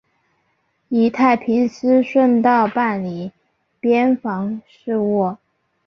[0.89, 3.31] 以太平思顺道办理
[3.81, 5.37] 边防事务。